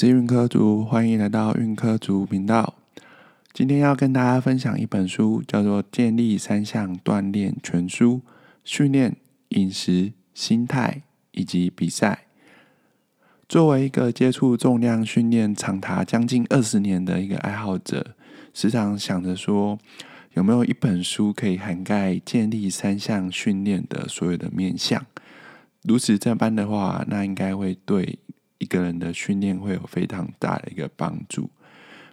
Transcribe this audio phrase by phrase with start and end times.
[0.00, 2.74] 是运科族，欢迎来到运科族频道。
[3.52, 8.20] 今天要跟大家分享一本书，叫做《建立三项锻炼全书》，
[8.62, 9.16] 训练、
[9.48, 11.02] 饮食、心态
[11.32, 12.26] 以及比赛。
[13.48, 18.14] 作为一个接触重量训练长达将近二十年的一个爱好者，
[18.54, 19.76] 时常想着说，
[20.34, 25.04] 有没有一本书可以涵盖建立三项训练的所有的面向？
[25.82, 28.20] 如此这般的话，那应该会对。
[28.58, 31.50] 一个人的训练会有非常大的一个帮助。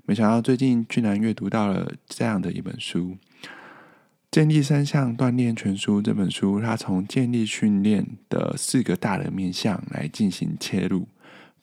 [0.06, 3.18] 没想到最近居然阅读到了这样的一本书，
[4.30, 11.08] 《建立三项锻炼全书》这本书，它从建立训练的四个大的面向来进行切入，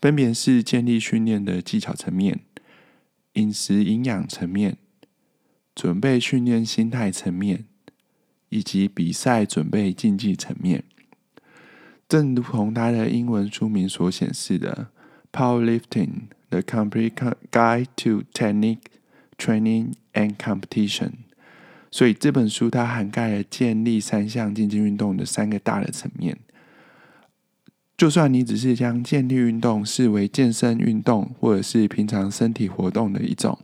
[0.00, 2.40] 分别是建立训练的技巧层面、
[3.34, 4.76] 饮食营养层面、
[5.74, 7.66] 准备训练心态层面，
[8.48, 10.82] 以及比赛准备竞技层面。
[12.12, 14.88] 正如同它的英文书名所显示的，
[15.34, 18.80] 《Powerlifting: The Complete Guide to Technique,
[19.38, 21.08] Training and Competition》。
[21.90, 26.36] 所以这本书它涵盖了建立三项竞技运动的三个大的层面。
[27.96, 33.58] 就算你只是将建立运动视为健身运动，或者是平常身体活动的一种。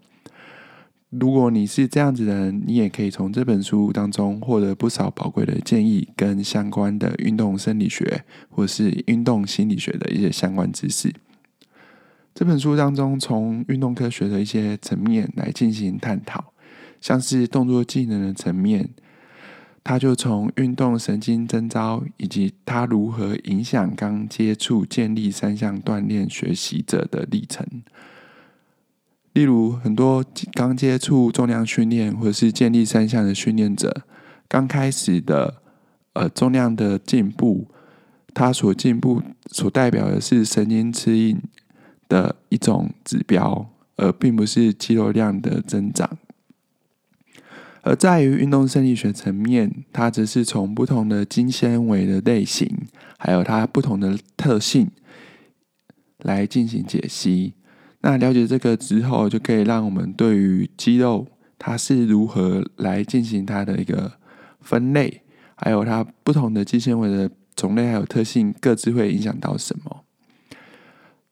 [1.11, 11.15] 如果你是这样子的人，你也可以从这本书当中获得不少宝贵的建议，跟相关的运动生理学或是运动心理学的一些相关知识。
[12.35, 16.53] 这本书当中，从运动科学的一些层面来进行探讨，
[17.01, 18.91] 像是动作技能的层面，
[19.83, 27.67] 它就从运动神经征召以及它如何影响刚接触建立三项锻炼学习者的历程。
[29.39, 34.03] 例如，很多刚接触重量训练或者是建立三项的训练者，
[34.49, 35.63] 刚开始的
[36.15, 37.69] 呃重量的进步，
[38.35, 41.41] 它所进步所代表的是神经指引
[42.09, 46.19] 的一种指标，而并不是肌肉量的增长。
[47.83, 52.69] 而在于运动生理学层面，它则是从不同的筋纤维的类型，
[53.17, 54.91] 还有它不同的特性
[56.19, 57.55] 来进行解析。
[58.01, 61.27] 那了解这个之后，就可以让我们对于肌肉
[61.59, 64.13] 它是如何来进行它的一个
[64.61, 65.23] 分类，
[65.57, 70.05] 还有它不同的肌纤维的种类还有特性，各自会影响到什么。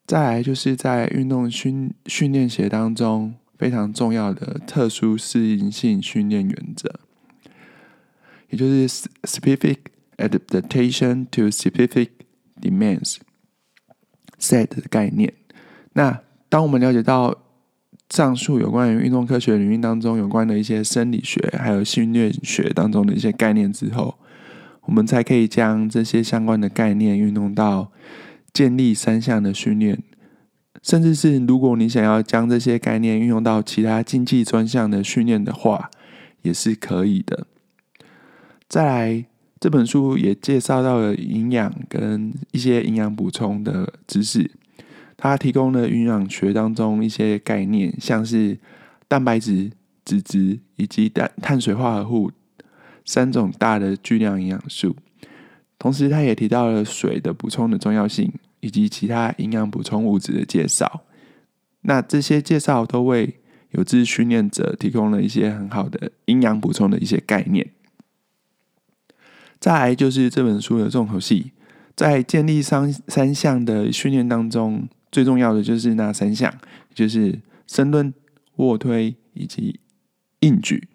[0.07, 7.01] 再来就是在运动训训练学当中非常重要的特殊适应性训练原则，
[8.51, 9.79] 也就是 specific
[10.17, 12.09] adaptation to specific
[12.61, 15.33] demands，set 的概念。
[15.95, 16.23] 那
[16.57, 17.37] 当我们了解到
[18.09, 24.15] 上述有关于运动科学领域当中有关的一些生理学，还有训练学当中的一些概念之后，
[24.87, 27.93] 我们才可以将这些相关的概念运用到
[28.55, 30.03] 建立三项的训练，
[30.83, 35.91] 甚至是如果你想要将这些概念运用到其他竞技专项的训练的话，
[36.41, 37.47] 也是可以的。
[38.67, 39.27] 再来，
[39.61, 44.51] 这本书也介绍到了营养跟一些营养补充的知识。
[45.19, 48.59] 它提供了营养学当中一些概念，像是
[49.09, 49.71] 蛋白质、
[50.05, 52.31] 脂质以及碳碳水化合物
[53.05, 54.95] 三种大的巨量营养素。
[55.79, 61.03] 同时，它也提到了水的补充的重要性，以及其他营养补充物质的介绍。
[61.81, 63.37] 那这些介绍都为
[63.71, 67.71] 有志训练者提供了一些很好的营养补充的一些概念。
[69.59, 71.53] 再来就是这本书的重头戏，
[71.95, 74.87] 在建立三三项的训练当中。
[75.17, 76.53] 最重要的就是那三项，
[76.93, 78.13] 就是深蹲、
[78.57, 79.81] 卧推以及
[80.41, 80.89] 硬举。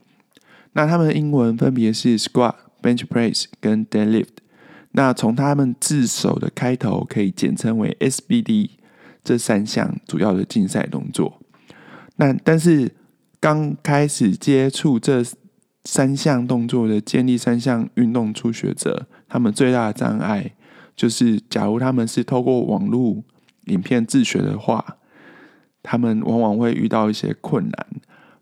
[0.73, 4.27] 那它们的英文分别是 squat、bench press 跟 deadlift。
[4.91, 8.69] 那从它们字首的开头可以简称为 SBD
[9.23, 11.41] 这三项主要的竞赛动作。
[12.17, 12.91] 那但是
[13.39, 15.23] 刚开始接触这
[15.83, 20.53] 三项动作的建立三项运动初学者，他们最大的障碍
[20.95, 23.23] 就是，假如他们是透过网络。
[23.71, 24.97] 影片自学的话，
[25.81, 27.87] 他们往往会遇到一些困难。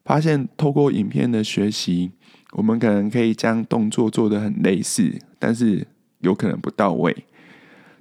[0.04, 2.12] 发现透过影片的学习，
[2.54, 5.88] 我们可能可以将动作做得很类似，但是
[6.20, 7.16] 有可能不到位。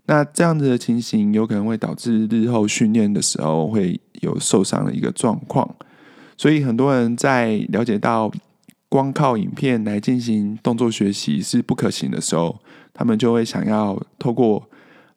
[0.07, 5.77] 那这样子的情形，有可能会导致日后训练的时候会有受伤的一个状况。
[6.39, 8.33] 所以很多人在了解到
[8.89, 12.59] 光靠影片来进行动作学习是不可行的时候，
[12.95, 14.68] 他们就会想要透过。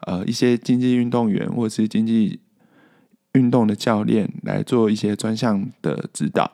[0.07, 2.39] 呃，一些竞技运动员或者是竞技
[3.33, 6.51] 运动的教练来做一些专项的指导，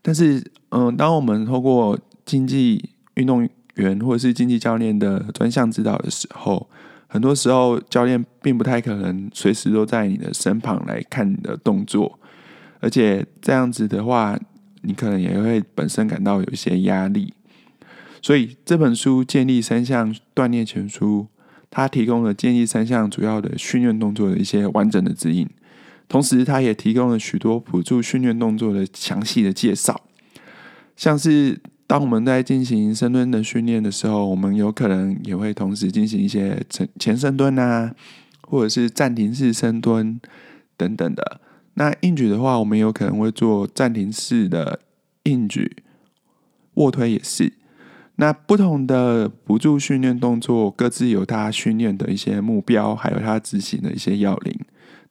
[0.00, 6.68] 但是，嗯，当我们透过竞技运动员或者是竞技教练的专项指导的时候，
[7.08, 12.18] 很多时候教练并不太可能随时都在你的身旁来看你的动作，
[12.80, 14.38] 而且这样子的话，
[14.82, 17.32] 你可能也会本身感到有一些压力。
[18.20, 21.28] 所以这本书《建立三项锻炼全书》，
[21.70, 25.48] 它提供了建议三项主要的训练动作的一些完整的指引，
[26.08, 30.02] 同时它也提供了许多辅助训练动作的详细的介绍，
[30.96, 31.60] 像是。
[31.88, 37.94] 当我们在进行深蹲的训练的时候，我们有可能也会同时进行一些前前深蹲啊，
[38.42, 40.20] 或者是暂停式深蹲
[40.76, 41.40] 等等的。
[41.72, 44.80] 那硬举的话，我们有可能会做暂停式的
[45.22, 45.78] 硬举，
[46.74, 47.54] 卧推也是。
[48.20, 54.58] 那不同的辅助训练动作，各自有它训练的一些目标，还有它执行的一些要领。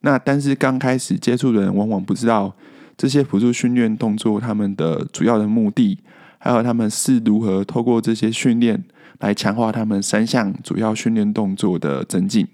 [0.00, 2.54] 那但是刚开始接触的人，往往不知道
[2.96, 5.98] 这些辅助训练动作他们的主要的目的。
[6.40, 8.84] 还有他们是如何透过这些训练
[9.18, 12.46] 来强化他们三项主要训练动作的增进，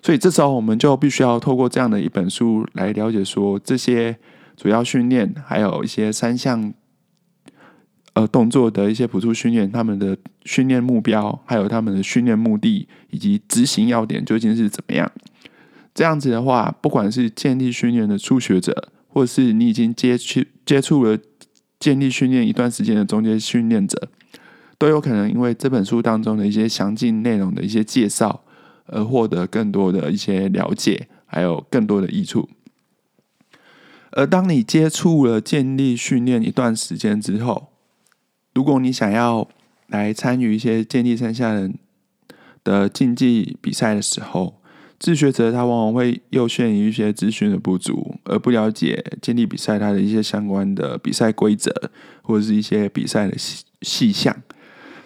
[0.00, 4.16] 所以这时候我们就必须要透过这样的一本书来了解说这些
[4.56, 6.72] 主要训练，还有一些三项
[8.12, 15.10] 呃动作的一些辅助训练，他们的训练目标，还有他们的训练目的以及执行要点究竟是怎么样。
[15.94, 21.18] 这样子的话，不管是建立训练的初学者，或是你已经接触接触了。
[21.80, 24.10] 建立训练一段时间的中间训练者，
[24.76, 28.42] 都有可能因为这本书当中的一些详尽内容的一些介绍，
[28.84, 32.50] 而获得更多的一些了解，还有更多的益处。
[34.10, 37.69] 而当你接触了建立训练一段时间之后，
[38.54, 39.48] 如果你想要
[39.86, 41.78] 来参与一些建立三项人
[42.64, 44.60] 的竞技比赛的时候，
[44.98, 51.90] 自学者他往往会又限于一些资讯的不足，而不了解建立比赛它的一些相关的比赛规则，
[52.22, 54.36] 或者是一些比赛的细细项。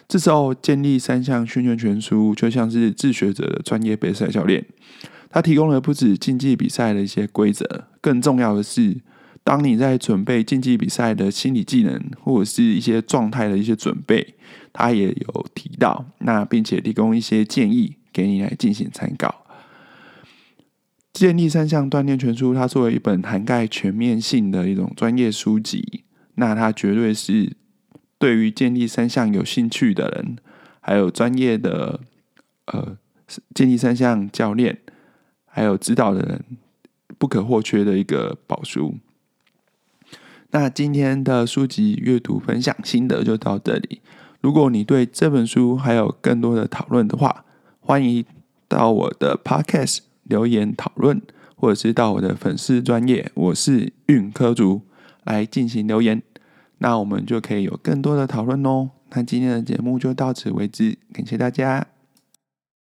[0.08, 4.67] 这时候，建立三项训练全书就像是自学者的专业备赛教练，
[5.31, 8.96] 他提供了不止竞技比赛的一些规则，更重要的是，
[9.44, 14.35] 当你在准备竞技比赛的心理技能或者是一些状态的一些准备，
[14.73, 19.44] 他也有提到，那并且提供一些建议给你来进行参考。
[21.12, 26.05] 建立三项锻炼全书，它作为一本涵盖全面性的一种专业书籍，
[26.37, 27.52] 那它绝对是
[28.19, 30.37] 对于建立三项有兴趣的人，
[30.81, 32.00] 还有专业的
[32.64, 32.96] 呃
[33.55, 34.79] 建立三项教练，
[35.44, 36.43] 还有指导的人
[37.19, 38.96] 不可或缺的一个宝书。
[40.55, 44.01] 那今天的书籍阅读分享心得就到这里。
[44.41, 47.45] 如果你对这本书还有更多的讨论的话，
[47.81, 48.25] 欢迎
[48.69, 49.99] 到我的 Podcast。
[50.23, 51.21] 留言讨论，
[51.56, 54.83] 或者是到我的粉丝专业，我是运科主
[55.25, 56.23] 来进行留言，
[56.79, 58.91] 那我们就可以有更多的讨论哦。
[59.11, 61.85] 那今天的节目就到此为止，感谢大家。